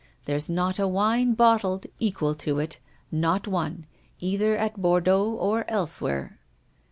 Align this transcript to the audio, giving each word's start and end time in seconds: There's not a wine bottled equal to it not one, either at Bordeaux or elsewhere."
There's 0.25 0.49
not 0.49 0.79
a 0.79 0.87
wine 0.87 1.35
bottled 1.35 1.85
equal 1.99 2.33
to 2.33 2.57
it 2.57 2.79
not 3.11 3.47
one, 3.47 3.85
either 4.19 4.57
at 4.57 4.81
Bordeaux 4.81 5.31
or 5.39 5.63
elsewhere." 5.67 6.39